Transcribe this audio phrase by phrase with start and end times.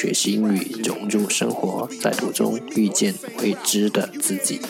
[0.00, 3.12] 学习英语融入生活，在途中遇见
[3.42, 4.60] 未知的自己。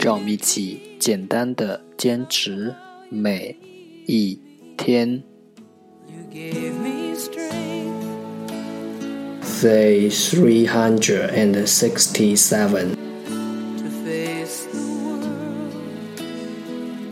[0.00, 2.74] 让我们一起简单的坚持
[3.10, 3.54] 每
[4.06, 4.40] 一
[4.78, 5.22] 天。
[9.60, 12.96] Day three hundred and sixty-seven.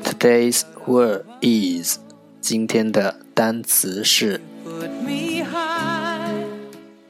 [0.02, 1.98] Today's word is
[2.48, 4.40] 今天的单词是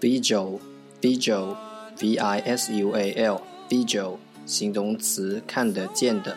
[0.00, 0.58] visual
[1.02, 1.54] visual
[2.00, 6.34] v i s u a l visual 形容词看得见的。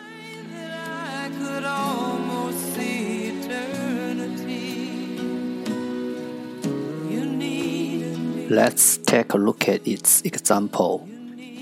[8.50, 11.04] Let's take a look at its example.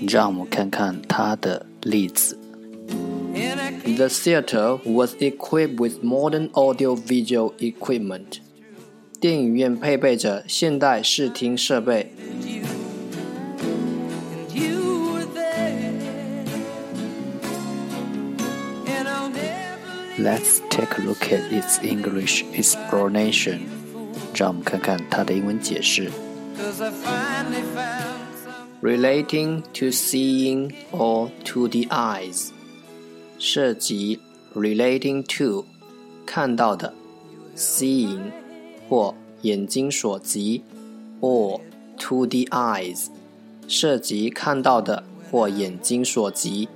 [0.05, 2.48] 让我们看看它的例子。
[3.58, 8.40] The theater was equipped with modern audio-visual equipment.
[9.20, 12.12] 电影院配备着现代视听设备。
[20.16, 23.62] Let's take a look at its English explanation.
[24.32, 26.08] 让我们看看它的英文解释。
[28.80, 32.52] Relating to seeing or to the eyes，
[33.39, 34.19] 涉及
[34.53, 35.65] relating to
[36.25, 36.93] 看到的
[37.55, 38.31] ，seeing
[38.89, 40.61] 或眼睛所及
[41.21, 41.61] ，or
[41.97, 43.07] to the eyes
[43.65, 46.67] 涉及看到的或眼睛所及。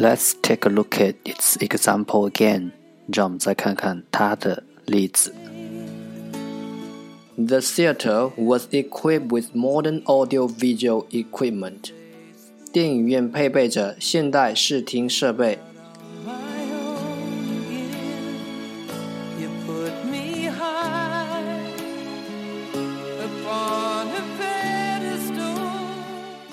[0.00, 2.72] Let's take a look at its example again.
[3.12, 5.32] 让我们再看看它的例子。
[7.36, 11.92] The theater was equipped with modern audio-visual equipment.
[12.72, 15.58] 电影院配备着现代视听设备。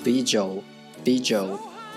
[0.04, 0.62] Visual,
[1.02, 1.67] visual.